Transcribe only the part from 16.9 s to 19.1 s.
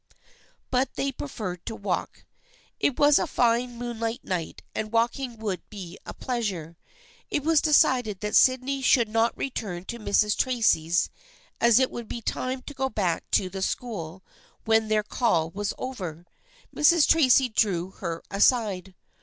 Tracy drew her aside.